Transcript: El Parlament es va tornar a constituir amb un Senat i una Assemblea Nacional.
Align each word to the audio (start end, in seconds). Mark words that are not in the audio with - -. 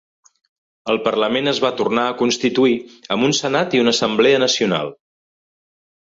El 0.91 0.99
Parlament 1.07 1.49
es 1.51 1.59
va 1.65 1.69
tornar 1.81 2.05
a 2.11 2.15
constituir 2.21 2.73
amb 3.15 3.27
un 3.27 3.35
Senat 3.41 3.75
i 3.79 3.83
una 3.83 3.93
Assemblea 3.97 4.41
Nacional. 4.45 4.91